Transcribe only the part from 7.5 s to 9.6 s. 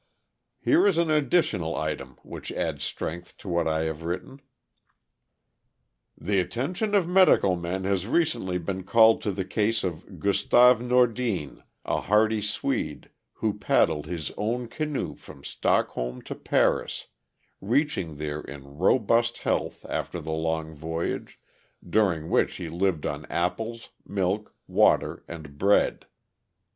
men has recently been called to the